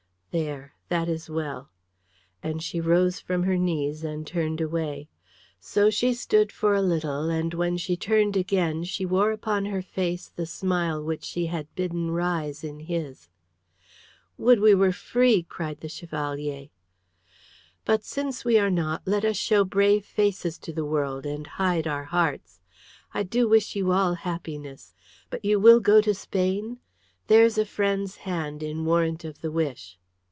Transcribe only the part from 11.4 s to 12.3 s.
had bidden